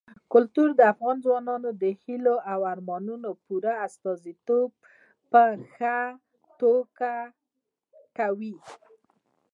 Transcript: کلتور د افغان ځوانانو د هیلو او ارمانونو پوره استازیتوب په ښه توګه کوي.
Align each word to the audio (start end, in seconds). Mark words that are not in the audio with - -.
کلتور 0.33 0.69
د 0.75 0.81
افغان 0.93 1.17
ځوانانو 1.25 1.69
د 1.81 1.83
هیلو 2.03 2.35
او 2.51 2.59
ارمانونو 2.73 3.29
پوره 3.45 3.73
استازیتوب 3.87 4.69
په 5.31 5.41
ښه 5.73 5.97
توګه 6.61 7.11
کوي. 8.17 8.55